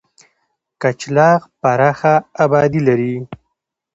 کچلاغ 0.81 1.39
پراخه 1.61 2.15
آبادي 2.43 2.81
لري. 2.87 3.13